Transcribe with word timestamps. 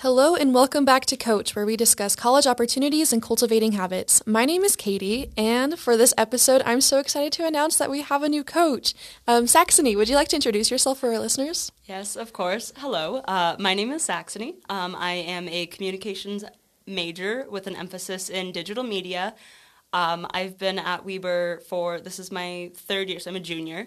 Hello 0.00 0.34
and 0.34 0.54
welcome 0.54 0.86
back 0.86 1.04
to 1.04 1.14
Coach, 1.14 1.54
where 1.54 1.66
we 1.66 1.76
discuss 1.76 2.16
college 2.16 2.46
opportunities 2.46 3.12
and 3.12 3.20
cultivating 3.20 3.72
habits. 3.72 4.26
My 4.26 4.46
name 4.46 4.64
is 4.64 4.74
Katie, 4.74 5.30
and 5.36 5.78
for 5.78 5.94
this 5.94 6.14
episode, 6.16 6.62
I'm 6.64 6.80
so 6.80 7.00
excited 7.00 7.34
to 7.34 7.46
announce 7.46 7.76
that 7.76 7.90
we 7.90 8.00
have 8.00 8.22
a 8.22 8.28
new 8.30 8.42
coach. 8.42 8.94
Um, 9.28 9.46
Saxony, 9.46 9.94
would 9.96 10.08
you 10.08 10.14
like 10.14 10.28
to 10.28 10.36
introduce 10.36 10.70
yourself 10.70 11.00
for 11.00 11.12
our 11.12 11.18
listeners? 11.18 11.70
Yes, 11.84 12.16
of 12.16 12.32
course. 12.32 12.72
Hello, 12.78 13.16
uh, 13.28 13.56
my 13.58 13.74
name 13.74 13.92
is 13.92 14.02
Saxony. 14.02 14.54
Um, 14.70 14.96
I 14.96 15.12
am 15.12 15.46
a 15.50 15.66
communications 15.66 16.46
major 16.86 17.44
with 17.50 17.66
an 17.66 17.76
emphasis 17.76 18.30
in 18.30 18.52
digital 18.52 18.84
media. 18.84 19.34
Um, 19.92 20.26
I've 20.30 20.56
been 20.56 20.78
at 20.78 21.04
Weber 21.04 21.60
for 21.68 22.00
this 22.00 22.18
is 22.18 22.32
my 22.32 22.70
third 22.74 23.10
year, 23.10 23.20
so 23.20 23.28
I'm 23.28 23.36
a 23.36 23.40
junior. 23.40 23.86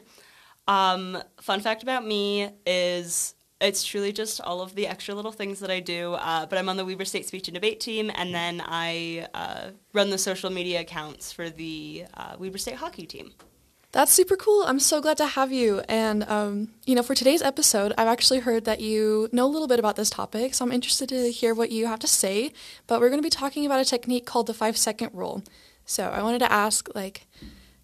Um, 0.67 1.17
fun 1.41 1.59
fact 1.59 1.81
about 1.81 2.05
me 2.05 2.49
is 2.67 3.33
it's 3.63 3.83
truly 3.83 4.11
just 4.11 4.41
all 4.41 4.61
of 4.61 4.75
the 4.75 4.87
extra 4.87 5.15
little 5.15 5.31
things 5.31 5.59
that 5.61 5.71
I 5.71 5.79
do. 5.79 6.13
Uh, 6.13 6.45
but 6.45 6.59
I'm 6.59 6.69
on 6.69 6.77
the 6.77 6.85
Weber 6.85 7.05
State 7.05 7.25
Speech 7.25 7.47
and 7.47 7.55
Debate 7.55 7.79
team, 7.79 8.11
and 8.13 8.33
then 8.33 8.61
I 8.65 9.27
uh, 9.33 9.69
run 9.93 10.09
the 10.09 10.17
social 10.17 10.49
media 10.49 10.81
accounts 10.81 11.31
for 11.31 11.49
the 11.49 12.05
uh, 12.15 12.35
Weber 12.37 12.57
State 12.57 12.75
hockey 12.75 13.05
team. 13.05 13.31
That's 13.93 14.11
super 14.11 14.35
cool. 14.35 14.63
I'm 14.63 14.79
so 14.79 15.01
glad 15.01 15.17
to 15.17 15.27
have 15.27 15.51
you. 15.51 15.81
And, 15.87 16.23
um, 16.23 16.69
you 16.85 16.95
know, 16.95 17.03
for 17.03 17.13
today's 17.13 17.43
episode, 17.43 17.93
I've 17.95 18.07
actually 18.07 18.39
heard 18.39 18.65
that 18.65 18.81
you 18.81 19.29
know 19.31 19.45
a 19.45 19.53
little 19.53 19.67
bit 19.67 19.77
about 19.77 19.95
this 19.95 20.09
topic, 20.09 20.55
so 20.55 20.65
I'm 20.65 20.71
interested 20.71 21.09
to 21.09 21.31
hear 21.31 21.53
what 21.53 21.71
you 21.71 21.85
have 21.85 21.99
to 21.99 22.07
say. 22.07 22.53
But 22.87 22.99
we're 22.99 23.09
going 23.09 23.21
to 23.21 23.25
be 23.25 23.29
talking 23.29 23.67
about 23.67 23.79
a 23.79 23.85
technique 23.85 24.25
called 24.25 24.47
the 24.47 24.53
five 24.53 24.77
second 24.77 25.11
rule. 25.13 25.43
So 25.85 26.09
I 26.09 26.23
wanted 26.23 26.39
to 26.39 26.51
ask, 26.51 26.89
like, 26.95 27.27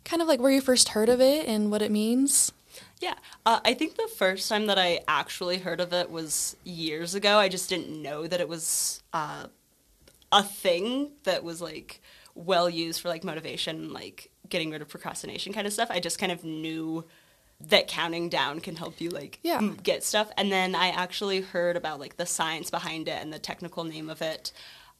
kind 0.03 0.21
of 0.21 0.27
like 0.27 0.39
where 0.39 0.51
you 0.51 0.61
first 0.61 0.89
heard 0.89 1.09
of 1.09 1.21
it 1.21 1.47
and 1.47 1.69
what 1.69 1.83
it 1.83 1.91
means. 1.91 2.51
Yeah, 2.99 3.15
uh, 3.45 3.59
I 3.63 3.73
think 3.73 3.95
the 3.95 4.09
first 4.17 4.49
time 4.49 4.67
that 4.67 4.77
I 4.77 5.01
actually 5.07 5.59
heard 5.59 5.79
of 5.79 5.93
it 5.93 6.09
was 6.09 6.55
years 6.63 7.15
ago. 7.15 7.37
I 7.37 7.49
just 7.49 7.69
didn't 7.69 8.01
know 8.01 8.27
that 8.27 8.41
it 8.41 8.49
was 8.49 9.01
uh, 9.13 9.47
a 10.31 10.43
thing 10.43 11.11
that 11.23 11.43
was 11.43 11.61
like 11.61 12.01
well 12.35 12.69
used 12.69 13.01
for 13.01 13.09
like 13.09 13.23
motivation, 13.23 13.93
like 13.93 14.29
getting 14.47 14.71
rid 14.71 14.81
of 14.81 14.89
procrastination 14.89 15.53
kind 15.53 15.67
of 15.67 15.73
stuff. 15.73 15.89
I 15.91 15.99
just 15.99 16.19
kind 16.19 16.31
of 16.31 16.43
knew 16.43 17.05
that 17.61 17.87
counting 17.87 18.29
down 18.29 18.59
can 18.61 18.75
help 18.75 19.01
you 19.01 19.09
like 19.09 19.39
yeah. 19.43 19.61
get 19.83 20.03
stuff. 20.03 20.31
And 20.37 20.51
then 20.51 20.75
I 20.75 20.89
actually 20.89 21.41
heard 21.41 21.75
about 21.75 21.99
like 21.99 22.17
the 22.17 22.25
science 22.25 22.69
behind 22.69 23.07
it 23.07 23.21
and 23.21 23.33
the 23.33 23.39
technical 23.39 23.83
name 23.83 24.09
of 24.09 24.21
it 24.21 24.51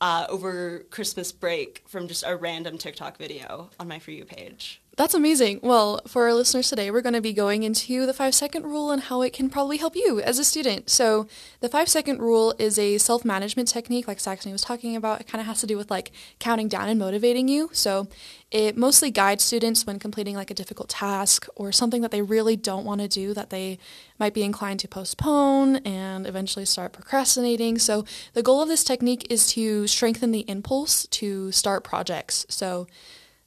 uh, 0.01 0.25
over 0.29 0.85
Christmas 0.89 1.31
break 1.31 1.83
from 1.87 2.07
just 2.07 2.23
a 2.25 2.35
random 2.35 2.77
TikTok 2.77 3.17
video 3.17 3.69
on 3.79 3.87
my 3.87 3.99
For 3.99 4.11
You 4.11 4.25
page. 4.25 4.81
That's 4.99 5.13
amazing. 5.13 5.61
Well, 5.63 6.01
for 6.07 6.23
our 6.23 6.33
listeners 6.33 6.67
today, 6.67 6.91
we're 6.91 6.99
going 6.99 7.13
to 7.13 7.21
be 7.21 7.31
going 7.31 7.63
into 7.63 8.05
the 8.05 8.13
five 8.13 8.35
second 8.35 8.65
rule 8.65 8.91
and 8.91 9.03
how 9.03 9.21
it 9.21 9.31
can 9.31 9.49
probably 9.49 9.77
help 9.77 9.95
you 9.95 10.19
as 10.19 10.39
a 10.39 10.43
student. 10.43 10.89
So, 10.89 11.25
the 11.61 11.69
five 11.69 11.87
second 11.87 12.19
rule 12.19 12.53
is 12.59 12.77
a 12.77 12.97
self 12.97 13.23
management 13.23 13.69
technique, 13.69 14.09
like 14.09 14.19
Saxony 14.19 14.51
was 14.51 14.61
talking 14.61 14.97
about. 14.97 15.21
It 15.21 15.27
kind 15.27 15.39
of 15.39 15.47
has 15.47 15.61
to 15.61 15.67
do 15.67 15.77
with 15.77 15.89
like 15.89 16.11
counting 16.39 16.67
down 16.67 16.89
and 16.89 16.99
motivating 16.99 17.47
you. 17.47 17.69
So, 17.71 18.09
it 18.51 18.75
mostly 18.75 19.09
guides 19.09 19.41
students 19.41 19.87
when 19.87 19.99
completing 19.99 20.35
like 20.35 20.51
a 20.51 20.53
difficult 20.53 20.89
task 20.89 21.47
or 21.55 21.71
something 21.71 22.01
that 22.01 22.11
they 22.11 22.21
really 22.21 22.57
don't 22.57 22.83
want 22.83 22.99
to 22.99 23.07
do 23.07 23.33
that 23.35 23.51
they 23.51 23.79
might 24.19 24.33
be 24.33 24.43
inclined 24.43 24.81
to 24.81 24.89
postpone 24.89 25.77
and 25.77 26.27
eventually 26.27 26.65
start 26.65 26.91
procrastinating. 26.91 27.79
So, 27.79 28.03
the 28.33 28.43
goal 28.43 28.61
of 28.61 28.67
this 28.67 28.83
technique 28.83 29.27
is 29.29 29.47
to 29.53 29.87
strengthen 29.87 30.33
the 30.33 30.43
impulse 30.49 31.07
to 31.07 31.53
start 31.53 31.85
projects. 31.85 32.45
So, 32.49 32.85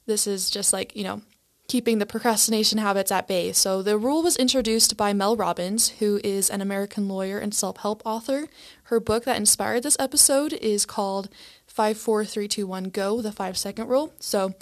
this 0.07 0.25
is 0.25 0.49
just 0.49 0.73
like, 0.73 0.95
you 0.95 1.03
know, 1.03 1.21
keeping 1.67 1.99
the 1.99 2.05
procrastination 2.05 2.77
habits 2.77 3.11
at 3.11 3.27
bay. 3.27 3.51
So 3.53 3.81
the 3.81 3.97
rule 3.97 4.21
was 4.21 4.35
introduced 4.35 4.97
by 4.97 5.13
Mel 5.13 5.35
Robbins, 5.35 5.89
who 5.99 6.19
is 6.23 6.49
an 6.49 6.61
American 6.61 7.07
lawyer 7.07 7.39
and 7.39 7.53
self-help 7.53 8.01
author. 8.05 8.47
Her 8.83 8.99
book 8.99 9.23
that 9.25 9.37
inspired 9.37 9.83
this 9.83 9.97
episode 9.99 10.53
is 10.53 10.85
called 10.85 11.29
54321 11.67 12.89
Go, 12.89 13.21
the 13.21 13.31
5 13.31 13.57
second 13.57 13.87
rule. 13.87 14.13
So, 14.19 14.53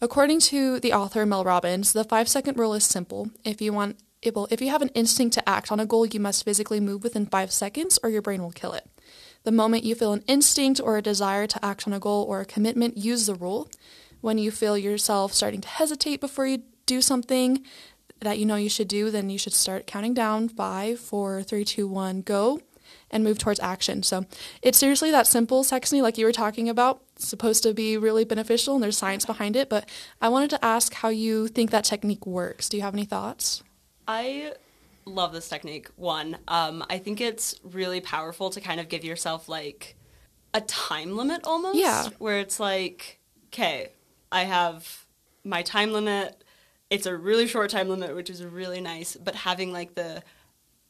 according 0.00 0.40
to 0.40 0.80
the 0.80 0.92
author 0.92 1.24
Mel 1.24 1.44
Robbins, 1.44 1.92
the 1.92 2.04
5 2.04 2.28
second 2.28 2.58
rule 2.58 2.74
is 2.74 2.84
simple. 2.84 3.30
If 3.44 3.62
you 3.62 3.72
want 3.72 3.98
if 4.20 4.60
you 4.60 4.68
have 4.70 4.82
an 4.82 4.90
instinct 4.94 5.34
to 5.34 5.48
act 5.48 5.70
on 5.70 5.78
a 5.78 5.86
goal, 5.86 6.04
you 6.04 6.18
must 6.18 6.44
physically 6.44 6.80
move 6.80 7.04
within 7.04 7.24
5 7.24 7.52
seconds 7.52 8.00
or 8.02 8.10
your 8.10 8.20
brain 8.20 8.42
will 8.42 8.50
kill 8.50 8.72
it. 8.72 8.84
The 9.44 9.52
moment 9.52 9.84
you 9.84 9.94
feel 9.94 10.12
an 10.12 10.24
instinct 10.26 10.80
or 10.82 10.96
a 10.96 11.02
desire 11.02 11.46
to 11.46 11.64
act 11.64 11.86
on 11.86 11.92
a 11.92 12.00
goal 12.00 12.24
or 12.28 12.40
a 12.40 12.44
commitment, 12.44 12.96
use 12.96 13.26
the 13.26 13.36
rule 13.36 13.70
when 14.20 14.38
you 14.38 14.50
feel 14.50 14.76
yourself 14.76 15.32
starting 15.32 15.60
to 15.60 15.68
hesitate 15.68 16.20
before 16.20 16.46
you 16.46 16.62
do 16.86 17.00
something 17.00 17.64
that 18.20 18.38
you 18.38 18.46
know 18.46 18.56
you 18.56 18.68
should 18.68 18.88
do, 18.88 19.10
then 19.10 19.30
you 19.30 19.38
should 19.38 19.52
start 19.52 19.86
counting 19.86 20.14
down 20.14 20.48
five, 20.48 20.98
four, 20.98 21.42
three, 21.42 21.64
two, 21.64 21.86
one, 21.86 22.20
go, 22.22 22.60
and 23.10 23.22
move 23.22 23.38
towards 23.38 23.60
action. 23.60 24.02
So 24.02 24.26
it's 24.62 24.78
seriously 24.78 25.10
that 25.10 25.26
simple, 25.26 25.62
Saxony, 25.64 26.02
like 26.02 26.18
you 26.18 26.26
were 26.26 26.32
talking 26.32 26.68
about. 26.68 27.02
It's 27.16 27.28
supposed 27.28 27.62
to 27.62 27.74
be 27.74 27.96
really 27.96 28.24
beneficial 28.24 28.74
and 28.74 28.82
there's 28.82 28.98
science 28.98 29.24
behind 29.24 29.56
it. 29.56 29.68
But 29.68 29.88
I 30.20 30.28
wanted 30.28 30.50
to 30.50 30.64
ask 30.64 30.94
how 30.94 31.08
you 31.08 31.48
think 31.48 31.70
that 31.70 31.84
technique 31.84 32.26
works. 32.26 32.68
Do 32.68 32.76
you 32.76 32.82
have 32.82 32.94
any 32.94 33.04
thoughts? 33.04 33.62
I 34.06 34.54
love 35.04 35.32
this 35.32 35.48
technique. 35.48 35.88
One, 35.96 36.38
um, 36.48 36.84
I 36.90 36.98
think 36.98 37.20
it's 37.20 37.54
really 37.62 38.00
powerful 38.00 38.50
to 38.50 38.60
kind 38.60 38.80
of 38.80 38.88
give 38.88 39.04
yourself 39.04 39.48
like 39.48 39.96
a 40.54 40.60
time 40.62 41.16
limit 41.16 41.42
almost. 41.44 41.78
Yeah. 41.78 42.08
Where 42.18 42.38
it's 42.38 42.60
like, 42.60 43.20
okay, 43.46 43.90
I 44.30 44.44
have 44.44 45.06
my 45.44 45.62
time 45.62 45.92
limit. 45.92 46.44
It's 46.90 47.06
a 47.06 47.16
really 47.16 47.46
short 47.46 47.70
time 47.70 47.88
limit, 47.88 48.14
which 48.14 48.30
is 48.30 48.44
really 48.44 48.80
nice. 48.80 49.16
But 49.16 49.34
having 49.34 49.72
like 49.72 49.94
the, 49.94 50.22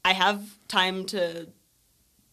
I 0.05 0.13
have 0.13 0.43
time 0.69 1.05
to 1.07 1.49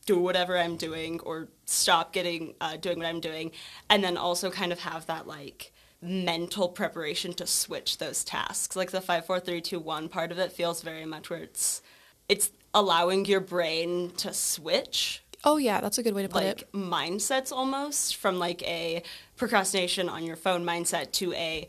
do 0.05 0.19
whatever 0.19 0.57
I'm 0.57 0.77
doing 0.77 1.19
or 1.21 1.47
stop 1.65 2.13
getting 2.13 2.55
uh, 2.61 2.77
doing 2.77 2.99
what 2.99 3.07
I'm 3.07 3.19
doing, 3.19 3.51
and 3.89 4.03
then 4.03 4.17
also 4.17 4.51
kind 4.51 4.71
of 4.71 4.79
have 4.79 5.05
that 5.07 5.27
like 5.27 5.71
mental 6.01 6.69
preparation 6.69 7.33
to 7.33 7.47
switch 7.47 7.97
those 7.97 8.23
tasks. 8.23 8.75
Like 8.75 8.91
the 8.91 9.01
five, 9.01 9.25
four, 9.25 9.39
three, 9.39 9.61
two, 9.61 9.79
one 9.79 10.07
part 10.09 10.31
of 10.31 10.37
it 10.37 10.51
feels 10.51 10.81
very 10.81 11.05
much 11.05 11.29
where 11.29 11.39
it's 11.39 11.81
it's 12.29 12.51
allowing 12.73 13.25
your 13.25 13.39
brain 13.39 14.11
to 14.17 14.33
switch 14.33 15.23
Oh 15.45 15.57
yeah, 15.57 15.79
that's 15.79 15.99
a 15.99 16.03
good 16.03 16.15
way 16.15 16.23
to 16.23 16.27
put 16.29 16.43
like 16.43 16.61
it. 16.63 16.71
mindsets 16.73 17.51
almost 17.51 18.15
from 18.15 18.39
like 18.39 18.63
a 18.63 19.03
procrastination 19.37 20.09
on 20.09 20.23
your 20.23 20.35
phone 20.35 20.65
mindset 20.65 21.11
to 21.13 21.31
a 21.33 21.67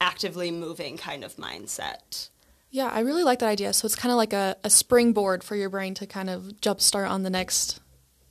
actively 0.00 0.50
moving 0.50 0.98
kind 0.98 1.24
of 1.24 1.34
mindset. 1.36 2.28
Yeah, 2.70 2.88
I 2.88 3.00
really 3.00 3.24
like 3.24 3.38
that 3.38 3.48
idea. 3.48 3.72
So 3.72 3.86
it's 3.86 3.96
kind 3.96 4.12
of 4.12 4.16
like 4.16 4.34
a, 4.34 4.56
a 4.62 4.68
springboard 4.68 5.42
for 5.42 5.56
your 5.56 5.70
brain 5.70 5.94
to 5.94 6.06
kind 6.06 6.28
of 6.28 6.42
jumpstart 6.60 7.08
on 7.08 7.22
the 7.22 7.30
next 7.30 7.80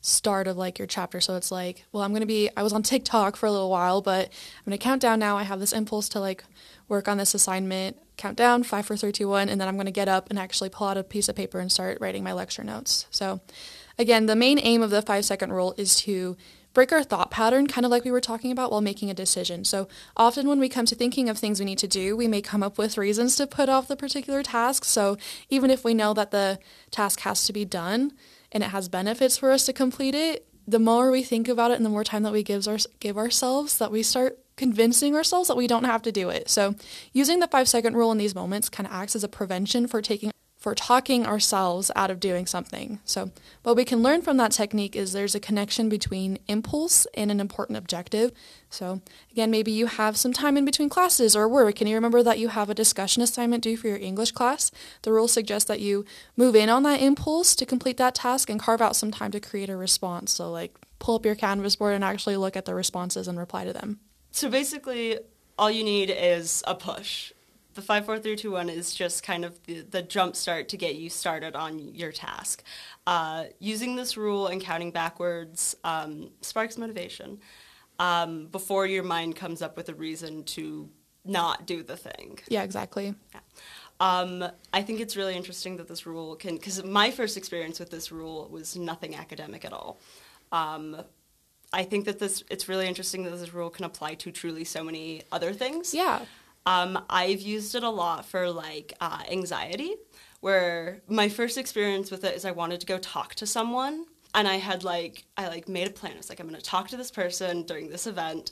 start 0.06 0.48
of 0.48 0.58
like 0.58 0.78
your 0.78 0.88
chapter. 0.88 1.20
So 1.20 1.36
it's 1.36 1.52
like, 1.52 1.86
well, 1.92 2.04
I'm 2.04 2.12
going 2.12 2.22
to 2.22 2.28
be, 2.28 2.50
I 2.56 2.64
was 2.64 2.74
on 2.74 2.84
TikTok 2.84 3.36
for 3.36 3.46
a 3.46 3.52
little 3.52 3.70
while, 3.70 4.02
but 4.02 4.26
I'm 4.28 4.66
going 4.66 4.78
to 4.78 4.84
count 4.84 5.02
down 5.02 5.20
now. 5.20 5.38
I 5.38 5.44
have 5.44 5.60
this 5.60 5.74
impulse 5.74 6.10
to 6.10 6.20
like 6.20 6.44
work 6.88 7.08
on 7.08 7.18
this 7.18 7.34
assignment, 7.34 7.98
count 8.18 8.38
down, 8.38 8.64
five, 8.64 8.86
four, 8.86 8.98
three, 8.98 9.12
two, 9.12 9.28
one, 9.28 9.50
and 9.50 9.60
then 9.60 9.68
I'm 9.68 9.76
going 9.76 9.88
to 9.88 9.92
get 9.92 10.08
up 10.08 10.30
and 10.30 10.38
actually 10.38 10.70
pull 10.70 10.88
out 10.88 10.98
a 10.98 11.04
piece 11.04 11.28
of 11.28 11.36
paper 11.36 11.60
and 11.60 11.72
start 11.72 11.98
writing 12.00 12.24
my 12.24 12.34
lecture 12.34 12.64
notes. 12.64 13.08
So 13.10 13.42
Again, 13.98 14.26
the 14.26 14.36
main 14.36 14.60
aim 14.60 14.82
of 14.82 14.90
the 14.90 15.02
five 15.02 15.26
second 15.26 15.54
rule 15.54 15.74
is 15.78 15.96
to 16.02 16.36
break 16.74 16.92
our 16.92 17.04
thought 17.04 17.32
pattern, 17.32 17.68
kind 17.68 17.86
of 17.86 17.92
like 17.92 18.04
we 18.04 18.12
were 18.12 18.20
talking 18.20 18.52
about 18.52 18.70
while 18.70 18.82
making 18.82 19.10
a 19.10 19.14
decision. 19.14 19.64
So 19.64 19.88
often 20.18 20.48
when 20.48 20.60
we 20.60 20.68
come 20.68 20.86
to 20.88 20.96
thinking 20.96 21.30
of 21.30 21.38
things 21.38 21.60
we 21.60 21.66
need 21.66 21.78
to 21.78 21.88
do, 21.88 22.18
we 22.18 22.28
may 22.28 22.42
come 22.42 22.62
up 22.62 22.78
with 22.78 22.98
reasons 22.98 23.38
to 23.38 23.48
put 23.48 23.70
off 23.70 23.88
the 23.88 23.96
particular 23.96 24.44
task. 24.44 24.84
So 24.84 25.18
even 25.50 25.72
if 25.72 25.86
we 25.86 25.94
know 25.94 26.14
that 26.14 26.32
the 26.32 26.60
task 26.92 27.22
has 27.22 27.46
to 27.46 27.54
be 27.54 27.64
done 27.64 28.12
and 28.56 28.64
it 28.64 28.68
has 28.68 28.88
benefits 28.88 29.38
for 29.38 29.52
us 29.52 29.66
to 29.66 29.74
complete 29.74 30.16
it, 30.16 30.48
the 30.66 30.80
more 30.80 31.12
we 31.12 31.22
think 31.22 31.50
about 31.50 31.72
it 31.72 31.76
and 31.76 31.86
the 31.86 31.90
more 31.90 32.06
time 32.06 32.24
that 32.24 32.32
we 32.32 32.42
gives 32.42 32.68
our, 32.68 32.78
give 33.02 33.18
ourselves, 33.18 33.78
that 33.78 33.92
we 33.92 34.02
start 34.02 34.40
convincing 34.56 35.14
ourselves 35.14 35.50
that 35.50 35.58
we 35.58 35.68
don't 35.68 35.84
have 35.84 36.02
to 36.02 36.12
do 36.12 36.30
it. 36.30 36.50
So 36.50 36.74
using 37.12 37.42
the 37.42 37.48
five 37.48 37.68
second 37.68 37.96
rule 37.96 38.14
in 38.14 38.18
these 38.18 38.34
moments 38.34 38.70
kind 38.70 38.88
of 38.88 38.94
acts 38.94 39.14
as 39.14 39.26
a 39.26 39.28
prevention 39.28 39.88
for 39.88 40.02
taking 40.02 40.32
for 40.66 40.74
talking 40.74 41.28
ourselves 41.28 41.92
out 41.96 42.10
of 42.10 42.20
doing 42.20 42.48
something. 42.48 42.98
So, 43.06 43.30
what 43.62 43.76
we 43.76 43.86
can 43.86 44.02
learn 44.02 44.24
from 44.24 44.38
that 44.38 44.52
technique 44.52 44.96
is 44.96 45.14
there's 45.14 45.36
a 45.36 45.40
connection 45.40 45.90
between 45.90 46.40
impulse 46.48 47.06
and 47.14 47.30
an 47.30 47.40
important 47.40 47.78
objective. 47.78 48.32
So, 48.72 49.02
again, 49.32 49.52
maybe 49.52 49.72
you 49.72 49.86
have 49.86 50.18
some 50.18 50.34
time 50.34 50.58
in 50.58 50.66
between 50.66 50.90
classes 50.90 51.36
or 51.36 51.48
work, 51.48 51.82
and 51.82 51.88
you 51.88 51.94
remember 51.94 52.24
that 52.24 52.40
you 52.40 52.48
have 52.48 52.72
a 52.72 52.74
discussion 52.74 53.22
assignment 53.22 53.64
due 53.64 53.78
for 53.78 53.90
your 53.90 54.00
English 54.00 54.32
class. 54.32 54.72
The 55.04 55.12
rule 55.12 55.28
suggests 55.28 55.68
that 55.68 55.82
you 55.82 56.04
move 56.36 56.56
in 56.56 56.68
on 56.68 56.82
that 56.82 57.00
impulse 57.00 57.56
to 57.58 57.66
complete 57.68 57.98
that 57.98 58.16
task 58.16 58.50
and 58.50 58.60
carve 58.60 58.82
out 58.82 58.96
some 58.96 59.12
time 59.12 59.30
to 59.34 59.40
create 59.40 59.70
a 59.70 59.78
response. 59.78 60.32
So, 60.32 60.50
like, 60.50 60.74
pull 60.98 61.18
up 61.18 61.28
your 61.28 61.36
Canvas 61.36 61.76
board 61.76 61.94
and 61.94 62.04
actually 62.04 62.38
look 62.38 62.58
at 62.58 62.66
the 62.66 62.74
responses 62.74 63.28
and 63.28 63.38
reply 63.38 63.66
to 63.66 63.74
them. 63.74 64.00
So, 64.32 64.50
basically, 64.50 65.20
all 65.60 65.70
you 65.70 65.84
need 65.84 66.10
is 66.10 66.64
a 66.66 66.74
push 66.74 67.34
the 67.76 67.82
five, 67.82 68.06
four, 68.06 68.18
three, 68.18 68.36
two, 68.36 68.52
one 68.52 68.70
is 68.70 68.94
just 68.94 69.22
kind 69.22 69.46
of 69.46 69.62
the, 69.64 69.82
the 69.82 70.02
jump 70.02 70.36
start 70.36 70.70
to 70.70 70.78
get 70.78 70.96
you 70.96 71.10
started 71.10 71.56
on 71.56 71.80
your 71.94 72.12
task. 72.12 72.64
Uh, 73.06 73.46
using 73.60 73.96
this 73.96 74.18
rule 74.18 74.48
and 74.48 74.62
counting 74.62 74.92
backwards 74.92 75.76
um, 75.84 76.32
sparks 76.42 76.78
motivation 76.78 77.40
um, 78.00 78.48
before 78.48 78.86
your 78.86 79.04
mind 79.04 79.36
comes 79.36 79.62
up 79.62 79.78
with 79.78 79.90
a 79.90 79.94
reason 79.94 80.44
to 80.44 80.90
not 81.24 81.66
do 81.66 81.84
the 81.84 81.98
thing. 81.98 82.40
Yeah, 82.48 82.64
exactly. 82.64 83.14
Yeah. 83.34 83.40
Um, 84.00 84.46
I 84.74 84.82
think 84.82 85.00
it's 85.00 85.16
really 85.16 85.36
interesting 85.36 85.78
that 85.78 85.88
this 85.88 86.06
rule 86.06 86.36
can, 86.36 86.56
because 86.56 86.84
my 86.84 87.12
first 87.12 87.38
experience 87.38 87.80
with 87.80 87.90
this 87.90 88.12
rule 88.12 88.48
was 88.52 88.76
nothing 88.76 89.16
academic 89.16 89.66
at 89.66 89.74
all. 89.74 90.00
Um, 90.52 91.02
I 91.74 91.84
think 91.84 92.06
that 92.06 92.20
this 92.20 92.44
it's 92.50 92.70
really 92.70 92.88
interesting 92.88 93.24
that 93.24 93.32
this 93.32 93.54
rule 93.54 93.70
can 93.70 93.86
apply 93.86 94.16
to 94.16 94.32
truly 94.32 94.64
so 94.64 94.84
many 94.84 95.24
other 95.32 95.52
things. 95.52 95.94
Yeah. 95.94 96.26
Um, 96.66 97.04
I've 97.10 97.42
used 97.42 97.76
it 97.76 97.84
a 97.84 97.90
lot 97.90 98.26
for 98.26 98.50
like 98.50 98.94
uh, 99.00 99.24
anxiety, 99.30 99.96
where 100.40 101.02
my 101.08 101.30
first 101.30 101.58
experience 101.58 102.12
with 102.12 102.24
it 102.24 102.36
is 102.36 102.46
I 102.46 102.52
wanted 102.52 102.80
to 102.82 102.86
go 102.86 102.98
talk 102.98 103.36
to 103.36 103.46
someone, 103.46 104.06
and 104.34 104.48
I 104.48 104.56
had 104.56 104.84
like 104.84 105.26
I 105.38 105.48
like 105.48 105.70
made 105.70 105.88
a 105.88 105.92
plan. 105.92 106.14
I 106.14 106.18
was 106.18 106.30
like 106.30 106.40
I'm 106.40 106.48
going 106.48 106.60
to 106.60 106.66
talk 106.66 106.88
to 106.90 106.98
this 106.98 107.12
person 107.12 107.64
during 107.64 107.90
this 107.90 108.08
event, 108.08 108.52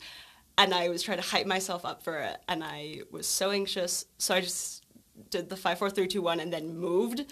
and 0.57 0.74
I 0.74 0.89
was 0.89 1.01
trying 1.01 1.18
to 1.18 1.27
hype 1.27 1.48
myself 1.48 1.86
up 1.86 2.04
for 2.04 2.19
it, 2.19 2.38
and 2.48 2.63
I 2.63 3.01
was 3.12 3.27
so 3.27 3.51
anxious, 3.51 4.06
so 4.18 4.36
I 4.36 4.42
just 4.42 4.86
did 5.30 5.50
the 5.50 5.57
five, 5.57 5.80
four, 5.80 5.89
three, 5.89 6.07
two, 6.07 6.21
one, 6.21 6.39
and 6.39 6.54
then 6.54 6.77
moved. 6.77 7.25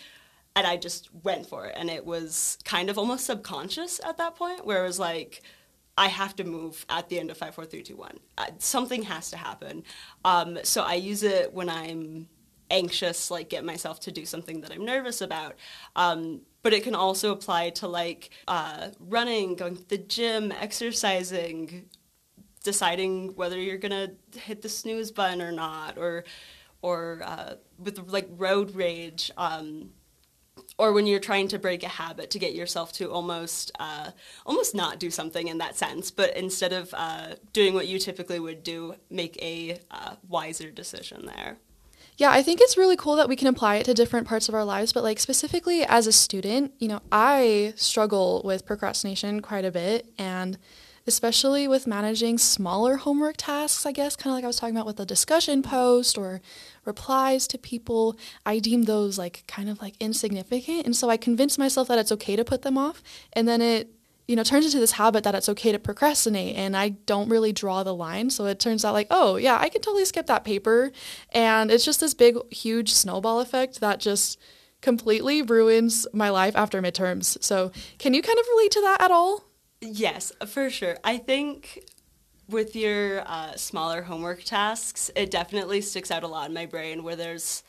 And 0.53 0.67
I 0.67 0.75
just 0.75 1.07
went 1.23 1.45
for 1.45 1.67
it, 1.67 1.75
and 1.77 1.89
it 1.89 2.05
was 2.05 2.57
kind 2.65 2.89
of 2.89 2.97
almost 2.97 3.25
subconscious 3.25 4.01
at 4.03 4.17
that 4.17 4.35
point, 4.35 4.65
where 4.65 4.83
it 4.83 4.87
was 4.87 4.99
like, 4.99 5.41
I 5.97 6.07
have 6.07 6.35
to 6.37 6.43
move 6.43 6.85
at 6.89 7.09
the 7.09 7.19
end 7.19 7.31
of 7.31 7.37
five, 7.37 7.53
four, 7.55 7.65
three, 7.65 7.83
two, 7.83 7.95
one. 7.95 8.19
Uh, 8.37 8.47
something 8.59 9.03
has 9.03 9.29
to 9.31 9.37
happen. 9.37 9.83
Um, 10.23 10.59
so 10.63 10.83
I 10.83 10.95
use 10.95 11.23
it 11.23 11.53
when 11.53 11.69
I'm 11.69 12.27
anxious, 12.69 13.29
like 13.29 13.49
get 13.49 13.63
myself 13.63 13.99
to 14.01 14.11
do 14.11 14.25
something 14.25 14.61
that 14.61 14.71
I'm 14.71 14.85
nervous 14.85 15.21
about. 15.21 15.55
Um, 15.95 16.41
but 16.63 16.73
it 16.73 16.83
can 16.83 16.95
also 16.95 17.31
apply 17.31 17.71
to 17.71 17.87
like 17.87 18.29
uh, 18.47 18.89
running, 18.99 19.55
going 19.55 19.75
to 19.75 19.89
the 19.89 19.97
gym, 19.97 20.51
exercising, 20.51 21.89
deciding 22.63 23.35
whether 23.35 23.59
you're 23.59 23.77
gonna 23.77 24.11
hit 24.35 24.61
the 24.61 24.69
snooze 24.69 25.11
button 25.11 25.41
or 25.41 25.51
not, 25.51 25.97
or 25.97 26.23
or 26.81 27.21
uh, 27.23 27.55
with 27.77 27.99
like 28.07 28.27
road 28.31 28.75
rage. 28.75 29.31
Um, 29.37 29.89
or 30.77 30.93
when 30.93 31.05
you're 31.05 31.19
trying 31.19 31.47
to 31.49 31.59
break 31.59 31.83
a 31.83 31.87
habit 31.87 32.31
to 32.31 32.39
get 32.39 32.53
yourself 32.53 32.91
to 32.93 33.11
almost 33.11 33.71
uh, 33.79 34.11
almost 34.45 34.73
not 34.73 34.99
do 34.99 35.11
something 35.11 35.47
in 35.47 35.57
that 35.59 35.77
sense, 35.77 36.11
but 36.11 36.35
instead 36.35 36.73
of 36.73 36.93
uh, 36.93 37.35
doing 37.53 37.73
what 37.73 37.87
you 37.87 37.99
typically 37.99 38.39
would 38.39 38.63
do, 38.63 38.95
make 39.09 39.41
a 39.41 39.79
uh, 39.91 40.15
wiser 40.27 40.71
decision 40.71 41.25
there. 41.25 41.57
Yeah, 42.17 42.29
I 42.29 42.43
think 42.43 42.59
it's 42.61 42.77
really 42.77 42.95
cool 42.95 43.15
that 43.15 43.29
we 43.29 43.35
can 43.35 43.47
apply 43.47 43.77
it 43.77 43.85
to 43.85 43.93
different 43.93 44.27
parts 44.27 44.47
of 44.47 44.53
our 44.53 44.65
lives, 44.65 44.93
but 44.93 45.03
like 45.03 45.19
specifically 45.19 45.83
as 45.83 46.07
a 46.07 46.11
student, 46.11 46.73
you 46.77 46.87
know, 46.87 47.01
I 47.11 47.73
struggle 47.75 48.41
with 48.43 48.65
procrastination 48.65 49.41
quite 49.41 49.65
a 49.65 49.71
bit 49.71 50.11
and 50.17 50.57
especially 51.07 51.67
with 51.67 51.87
managing 51.87 52.37
smaller 52.37 52.97
homework 52.97 53.35
tasks, 53.37 53.85
I 53.85 53.91
guess, 53.91 54.15
kind 54.15 54.31
of 54.31 54.37
like 54.37 54.43
I 54.43 54.47
was 54.47 54.57
talking 54.57 54.75
about 54.75 54.85
with 54.85 54.99
a 54.99 55.05
discussion 55.05 55.63
post 55.63 56.17
or 56.17 56.41
replies 56.85 57.47
to 57.47 57.57
people, 57.57 58.17
I 58.45 58.59
deem 58.59 58.83
those 58.83 59.17
like 59.17 59.43
kind 59.47 59.69
of 59.69 59.81
like 59.81 59.95
insignificant. 59.99 60.85
And 60.85 60.95
so 60.95 61.09
I 61.09 61.17
convince 61.17 61.57
myself 61.57 61.87
that 61.87 61.99
it's 61.99 62.11
okay 62.11 62.35
to 62.35 62.43
put 62.43 62.61
them 62.61 62.77
off. 62.77 63.01
And 63.33 63.47
then 63.47 63.61
it, 63.61 63.89
you 64.27 64.35
know, 64.35 64.43
turns 64.43 64.65
into 64.65 64.79
this 64.79 64.93
habit 64.93 65.23
that 65.23 65.35
it's 65.35 65.49
okay 65.49 65.71
to 65.71 65.79
procrastinate. 65.79 66.55
And 66.55 66.77
I 66.77 66.89
don't 66.89 67.29
really 67.29 67.51
draw 67.51 67.83
the 67.83 67.95
line. 67.95 68.29
So 68.29 68.45
it 68.45 68.59
turns 68.59 68.85
out 68.85 68.93
like, 68.93 69.07
oh, 69.09 69.35
yeah, 69.35 69.57
I 69.59 69.69
can 69.69 69.81
totally 69.81 70.05
skip 70.05 70.27
that 70.27 70.43
paper. 70.43 70.91
And 71.31 71.71
it's 71.71 71.85
just 71.85 71.99
this 71.99 72.13
big, 72.13 72.37
huge 72.51 72.93
snowball 72.93 73.39
effect 73.39 73.79
that 73.81 73.99
just 73.99 74.39
completely 74.81 75.41
ruins 75.41 76.07
my 76.13 76.29
life 76.29 76.55
after 76.55 76.81
midterms. 76.81 77.41
So 77.43 77.71
can 77.97 78.13
you 78.13 78.21
kind 78.21 78.39
of 78.39 78.45
relate 78.55 78.71
to 78.71 78.81
that 78.81 79.01
at 79.01 79.11
all? 79.11 79.50
Yes, 79.81 80.31
for 80.47 80.69
sure. 80.69 80.97
I 81.03 81.17
think 81.17 81.83
with 82.47 82.75
your 82.75 83.21
uh, 83.27 83.55
smaller 83.55 84.03
homework 84.03 84.43
tasks, 84.43 85.09
it 85.15 85.31
definitely 85.31 85.81
sticks 85.81 86.11
out 86.11 86.23
a 86.23 86.27
lot 86.27 86.47
in 86.47 86.53
my 86.53 86.65
brain 86.67 87.03
where 87.03 87.15
there's, 87.15 87.63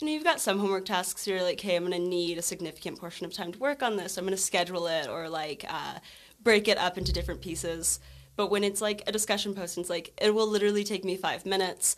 you 0.00 0.06
know, 0.06 0.12
you've 0.12 0.24
got 0.24 0.40
some 0.40 0.58
homework 0.58 0.86
tasks 0.86 1.26
you're 1.26 1.42
like, 1.42 1.60
hey, 1.60 1.76
I'm 1.76 1.86
going 1.86 2.00
to 2.00 2.08
need 2.08 2.38
a 2.38 2.42
significant 2.42 2.98
portion 2.98 3.26
of 3.26 3.34
time 3.34 3.52
to 3.52 3.58
work 3.58 3.82
on 3.82 3.96
this. 3.96 4.16
I'm 4.16 4.24
going 4.24 4.36
to 4.36 4.42
schedule 4.42 4.86
it 4.86 5.08
or 5.08 5.28
like 5.28 5.64
uh, 5.68 5.98
break 6.42 6.68
it 6.68 6.78
up 6.78 6.96
into 6.96 7.12
different 7.12 7.42
pieces. 7.42 8.00
But 8.34 8.50
when 8.50 8.64
it's 8.64 8.80
like 8.80 9.02
a 9.06 9.12
discussion 9.12 9.54
post, 9.54 9.76
and 9.76 9.84
it's 9.84 9.90
like, 9.90 10.18
it 10.20 10.34
will 10.34 10.46
literally 10.46 10.84
take 10.84 11.04
me 11.04 11.16
five 11.16 11.44
minutes. 11.44 11.96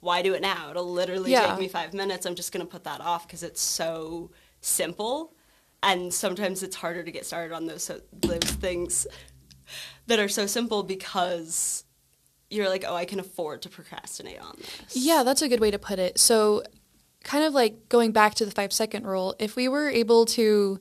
Why 0.00 0.22
do 0.22 0.32
it 0.32 0.40
now? 0.40 0.70
It'll 0.70 0.90
literally 0.90 1.32
Yeah. 1.32 1.50
take 1.50 1.58
me 1.58 1.68
five 1.68 1.92
minutes. 1.92 2.24
I'm 2.24 2.34
just 2.34 2.52
going 2.52 2.64
to 2.64 2.70
put 2.70 2.84
that 2.84 3.02
off 3.02 3.26
because 3.26 3.42
it's 3.42 3.60
so 3.60 4.30
simple. 4.62 5.34
And 5.82 6.12
sometimes 6.12 6.62
it's 6.62 6.76
harder 6.76 7.02
to 7.02 7.10
get 7.10 7.24
started 7.24 7.54
on 7.54 7.66
those, 7.66 7.84
so, 7.84 8.00
those 8.12 8.38
things 8.38 9.06
that 10.06 10.18
are 10.18 10.28
so 10.28 10.46
simple 10.46 10.82
because 10.82 11.84
you're 12.50 12.68
like, 12.68 12.84
oh, 12.86 12.94
I 12.94 13.04
can 13.04 13.20
afford 13.20 13.62
to 13.62 13.68
procrastinate 13.68 14.40
on 14.40 14.56
this. 14.58 14.96
Yeah, 14.96 15.22
that's 15.22 15.42
a 15.42 15.48
good 15.48 15.60
way 15.60 15.70
to 15.70 15.78
put 15.78 15.98
it. 15.98 16.18
So, 16.18 16.62
kind 17.24 17.44
of 17.44 17.54
like 17.54 17.88
going 17.88 18.12
back 18.12 18.34
to 18.34 18.44
the 18.44 18.50
five 18.50 18.72
second 18.72 19.06
rule, 19.06 19.34
if 19.38 19.56
we 19.56 19.68
were 19.68 19.88
able 19.88 20.26
to 20.26 20.80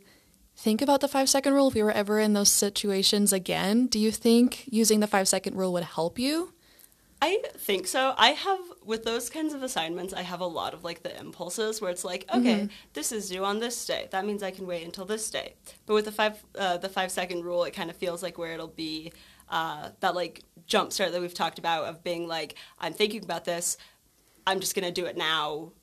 think 0.55 0.81
about 0.81 0.99
the 0.99 1.07
five 1.07 1.29
second 1.29 1.53
rule, 1.53 1.69
if 1.69 1.75
we 1.75 1.83
were 1.83 1.91
ever 1.91 2.19
in 2.19 2.33
those 2.33 2.51
situations 2.51 3.31
again, 3.31 3.87
do 3.87 3.99
you 3.99 4.11
think 4.11 4.65
using 4.67 4.99
the 4.99 5.07
five 5.07 5.27
second 5.27 5.55
rule 5.55 5.71
would 5.73 5.83
help 5.83 6.19
you? 6.19 6.53
I 7.21 7.41
think 7.57 7.87
so. 7.87 8.13
I 8.17 8.29
have 8.29 8.59
with 8.83 9.03
those 9.03 9.29
kinds 9.29 9.53
of 9.53 9.61
assignments, 9.61 10.13
I 10.13 10.21
have 10.21 10.39
a 10.39 10.45
lot 10.45 10.73
of 10.73 10.83
like 10.83 11.03
the 11.03 11.17
impulses 11.19 11.81
where 11.81 11.91
it's 11.91 12.05
like, 12.05 12.25
okay, 12.33 12.69
this 12.93 13.11
is 13.11 13.29
due 13.29 13.43
on 13.43 13.59
this 13.59 13.85
day. 13.85 14.07
That 14.11 14.25
means 14.25 14.41
I 14.41 14.51
can 14.51 14.65
wait 14.65 14.85
until 14.85 15.05
this 15.05 15.29
day. 15.29 15.55
But 15.85 15.95
with 15.95 16.05
the 16.05 16.11
five 16.13 16.41
uh, 16.57 16.77
the 16.77 16.87
five 16.89 17.11
second 17.11 17.43
rule, 17.43 17.65
it 17.65 17.71
kind 17.71 17.89
of 17.89 17.97
feels 17.97 18.23
like 18.23 18.37
where 18.37 18.53
it'll 18.53 18.67
be 18.67 19.11
uh, 19.49 19.89
that 19.99 20.15
like 20.15 20.43
jump 20.65 20.93
start 20.93 21.11
that 21.11 21.19
we've 21.19 21.33
talked 21.33 21.59
about 21.59 21.85
of 21.85 22.03
being 22.03 22.27
like, 22.27 22.55
I'm 22.79 22.93
thinking 22.93 23.23
about 23.23 23.43
this. 23.43 23.77
I'm 24.47 24.61
just 24.61 24.73
gonna 24.73 24.91
do 24.91 25.05
it 25.05 25.17
now. 25.17 25.73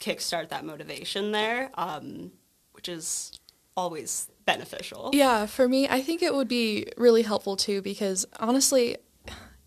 Kickstart 0.00 0.50
that 0.50 0.64
motivation 0.64 1.32
there, 1.32 1.70
um, 1.74 2.30
which 2.72 2.88
is 2.88 3.32
always 3.76 4.28
beneficial. 4.46 5.10
Yeah, 5.12 5.46
for 5.46 5.68
me, 5.68 5.88
I 5.88 6.02
think 6.02 6.22
it 6.22 6.34
would 6.34 6.48
be 6.48 6.86
really 6.96 7.22
helpful 7.22 7.56
too 7.56 7.82
because 7.82 8.26
honestly, 8.38 8.96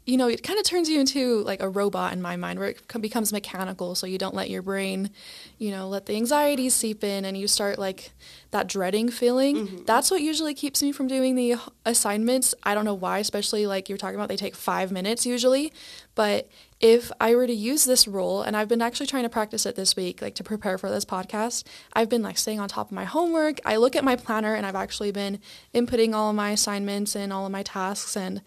you 0.07 0.15
know, 0.15 0.29
it 0.29 0.41
kind 0.41 0.57
of 0.57 0.63
turns 0.63 0.87
you 0.87 1.01
into 1.01 1.43
like 1.43 1.61
a 1.61 1.67
robot 1.67 2.13
in 2.13 2.21
my 2.21 2.37
mind 2.37 2.59
where 2.59 2.69
it 2.69 3.01
becomes 3.01 3.33
mechanical 3.33 3.93
so 3.93 4.07
you 4.07 4.17
don't 4.17 4.33
let 4.33 4.49
your 4.49 4.61
brain, 4.61 5.09
you 5.57 5.69
know, 5.69 5.89
let 5.89 6.05
the 6.05 6.15
anxieties 6.15 6.73
seep 6.73 7.03
in 7.03 7.25
and 7.25 7.37
you 7.37 7.45
start 7.45 7.77
like 7.77 8.13
that 8.51 8.67
dreading 8.67 9.09
feeling. 9.09 9.67
Mm-hmm. 9.67 9.83
That's 9.83 10.09
what 10.09 10.21
usually 10.21 10.53
keeps 10.53 10.81
me 10.81 10.93
from 10.93 11.07
doing 11.07 11.35
the 11.35 11.55
assignments. 11.85 12.55
I 12.63 12.73
don't 12.73 12.85
know 12.85 12.93
why, 12.93 13.19
especially 13.19 13.67
like 13.67 13.89
you're 13.89 13.97
talking 13.97 14.15
about 14.15 14.29
they 14.29 14.37
take 14.37 14.55
5 14.55 14.93
minutes 14.93 15.25
usually, 15.25 15.73
but 16.15 16.49
if 16.79 17.11
I 17.19 17.35
were 17.35 17.45
to 17.45 17.53
use 17.53 17.83
this 17.83 18.07
rule, 18.07 18.43
and 18.43 18.55
I've 18.55 18.69
been 18.69 18.81
actually 18.81 19.07
trying 19.07 19.23
to 19.23 19.29
practice 19.29 19.65
it 19.65 19.75
this 19.75 19.97
week, 19.97 20.21
like 20.21 20.35
to 20.35 20.43
prepare 20.43 20.77
for 20.77 20.89
this 20.89 21.03
podcast, 21.03 21.65
I've 21.91 22.07
been 22.07 22.21
like 22.21 22.37
staying 22.37 22.61
on 22.61 22.69
top 22.69 22.87
of 22.87 22.91
my 22.93 23.03
homework. 23.03 23.59
I 23.65 23.75
look 23.75 23.95
at 23.95 24.05
my 24.05 24.15
planner 24.15 24.53
and 24.53 24.65
I've 24.65 24.75
actually 24.75 25.11
been 25.11 25.39
inputting 25.75 26.13
all 26.13 26.29
of 26.29 26.35
my 26.37 26.51
assignments 26.51 27.13
and 27.13 27.33
all 27.33 27.45
of 27.45 27.51
my 27.51 27.63
tasks. 27.63 28.15
And, 28.15 28.41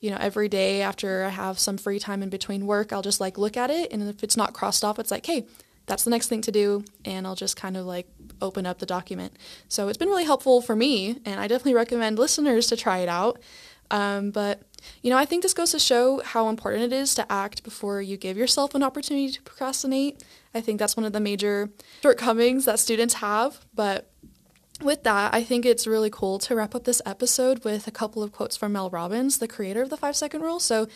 you 0.00 0.10
know, 0.10 0.18
every 0.20 0.48
day 0.48 0.80
after 0.82 1.24
I 1.24 1.30
have 1.30 1.58
some 1.58 1.76
free 1.76 1.98
time 1.98 2.22
in 2.22 2.28
between 2.28 2.66
work, 2.66 2.92
I'll 2.92 3.02
just 3.02 3.20
like 3.20 3.36
look 3.36 3.56
at 3.56 3.70
it. 3.70 3.92
And 3.92 4.08
if 4.08 4.22
it's 4.22 4.36
not 4.36 4.52
crossed 4.52 4.84
off, 4.84 4.98
it's 4.98 5.10
like, 5.10 5.26
hey, 5.26 5.46
that's 5.86 6.04
the 6.04 6.10
next 6.10 6.28
thing 6.28 6.42
to 6.42 6.52
do. 6.52 6.84
And 7.04 7.26
I'll 7.26 7.34
just 7.34 7.56
kind 7.56 7.76
of 7.76 7.86
like 7.86 8.06
open 8.40 8.66
up 8.66 8.78
the 8.78 8.86
document. 8.86 9.32
So 9.68 9.88
it's 9.88 9.98
been 9.98 10.08
really 10.08 10.24
helpful 10.24 10.60
for 10.60 10.76
me. 10.76 11.20
And 11.24 11.40
I 11.40 11.48
definitely 11.48 11.74
recommend 11.74 12.18
listeners 12.18 12.68
to 12.68 12.76
try 12.76 12.98
it 12.98 13.08
out. 13.08 13.40
Um, 13.90 14.30
but 14.30 14.62
you 15.02 15.10
know, 15.10 15.16
I 15.16 15.24
think 15.24 15.42
this 15.42 15.54
goes 15.54 15.72
to 15.72 15.78
show 15.78 16.22
how 16.24 16.48
important 16.48 16.84
it 16.84 16.92
is 16.92 17.14
to 17.16 17.32
act 17.32 17.64
before 17.64 18.00
you 18.00 18.16
give 18.16 18.36
yourself 18.36 18.74
an 18.74 18.82
opportunity 18.82 19.32
to 19.32 19.42
procrastinate. 19.42 20.22
I 20.54 20.60
think 20.60 20.78
that's 20.78 20.96
one 20.96 21.04
of 21.04 21.12
the 21.12 21.20
major 21.20 21.70
shortcomings 22.02 22.66
that 22.66 22.78
students 22.78 23.14
have. 23.14 23.64
But 23.74 24.10
with 24.82 25.02
that, 25.04 25.34
I 25.34 25.42
think 25.42 25.66
it's 25.66 25.86
really 25.86 26.10
cool 26.10 26.38
to 26.40 26.54
wrap 26.54 26.74
up 26.74 26.84
this 26.84 27.02
episode 27.04 27.64
with 27.64 27.86
a 27.86 27.90
couple 27.90 28.22
of 28.22 28.32
quotes 28.32 28.56
from 28.56 28.72
Mel 28.72 28.90
Robbins, 28.90 29.38
the 29.38 29.48
creator 29.48 29.82
of 29.82 29.90
the 29.90 29.96
five 29.96 30.16
second 30.16 30.42
rule. 30.42 30.60
So, 30.60 30.88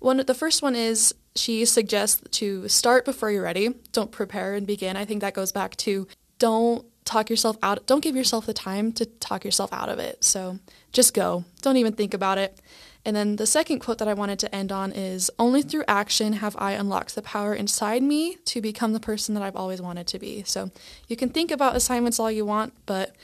one 0.00 0.18
the 0.18 0.34
first 0.34 0.62
one 0.62 0.76
is 0.76 1.14
she 1.34 1.64
suggests 1.64 2.22
to 2.38 2.68
start 2.68 3.04
before 3.04 3.30
you're 3.30 3.42
ready. 3.42 3.74
Don't 3.92 4.12
prepare 4.12 4.54
and 4.54 4.66
begin. 4.66 4.96
I 4.96 5.04
think 5.04 5.20
that 5.20 5.34
goes 5.34 5.52
back 5.52 5.76
to 5.76 6.06
don't 6.38 6.84
talk 7.04 7.30
yourself 7.30 7.56
out. 7.62 7.86
Don't 7.86 8.02
give 8.02 8.14
yourself 8.14 8.46
the 8.46 8.54
time 8.54 8.92
to 8.92 9.06
talk 9.06 9.44
yourself 9.44 9.72
out 9.72 9.88
of 9.88 9.98
it. 9.98 10.22
So 10.22 10.58
just 10.92 11.14
go. 11.14 11.44
Don't 11.62 11.76
even 11.76 11.94
think 11.94 12.14
about 12.14 12.38
it. 12.38 12.60
And 13.08 13.16
then 13.16 13.36
the 13.36 13.46
second 13.46 13.78
quote 13.78 13.96
that 13.98 14.06
I 14.06 14.12
wanted 14.12 14.38
to 14.40 14.54
end 14.54 14.70
on 14.70 14.92
is 14.92 15.30
Only 15.38 15.62
through 15.62 15.84
action 15.88 16.34
have 16.34 16.54
I 16.58 16.72
unlocked 16.72 17.14
the 17.14 17.22
power 17.22 17.54
inside 17.54 18.02
me 18.02 18.34
to 18.44 18.60
become 18.60 18.92
the 18.92 19.00
person 19.00 19.34
that 19.34 19.42
I've 19.42 19.56
always 19.56 19.80
wanted 19.80 20.06
to 20.08 20.18
be. 20.18 20.42
So 20.44 20.70
you 21.06 21.16
can 21.16 21.30
think 21.30 21.50
about 21.50 21.74
assignments 21.74 22.20
all 22.20 22.30
you 22.30 22.44
want, 22.44 22.74
but 22.84 23.16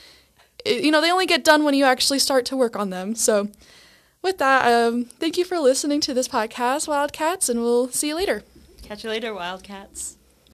you 0.65 0.89
know, 0.89 1.01
they 1.01 1.11
only 1.11 1.27
get 1.27 1.43
done 1.43 1.63
when 1.63 1.75
you 1.75 1.85
actually 1.85 2.17
start 2.17 2.45
to 2.45 2.57
work 2.57 2.75
on 2.75 2.89
them. 2.89 3.13
So 3.13 3.49
with 4.23 4.39
that, 4.39 4.65
um, 4.65 5.05
thank 5.05 5.37
you 5.37 5.45
for 5.45 5.59
listening 5.59 6.01
to 6.01 6.15
this 6.15 6.27
podcast, 6.27 6.87
Wildcats, 6.87 7.47
and 7.47 7.61
we'll 7.61 7.89
see 7.89 8.07
you 8.07 8.15
later. 8.15 8.41
Catch 8.81 9.03
you 9.03 9.11
later, 9.11 9.35
Wildcats. 9.35 10.17